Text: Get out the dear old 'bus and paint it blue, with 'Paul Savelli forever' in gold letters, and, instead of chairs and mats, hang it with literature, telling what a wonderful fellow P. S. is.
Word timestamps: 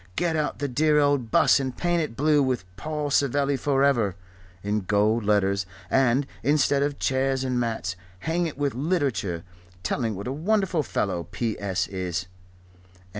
Get 0.15 0.35
out 0.35 0.57
the 0.57 0.67
dear 0.67 0.97
old 0.97 1.29
'bus 1.29 1.59
and 1.59 1.77
paint 1.77 2.01
it 2.01 2.15
blue, 2.17 2.41
with 2.41 2.63
'Paul 2.75 3.11
Savelli 3.11 3.55
forever' 3.55 4.15
in 4.63 4.79
gold 4.81 5.23
letters, 5.23 5.67
and, 5.91 6.25
instead 6.41 6.81
of 6.81 6.97
chairs 6.97 7.43
and 7.43 7.59
mats, 7.59 7.95
hang 8.21 8.47
it 8.47 8.57
with 8.57 8.73
literature, 8.73 9.43
telling 9.83 10.15
what 10.15 10.25
a 10.25 10.31
wonderful 10.31 10.81
fellow 10.81 11.27
P. 11.29 11.55
S. 11.59 11.85
is. 11.87 12.25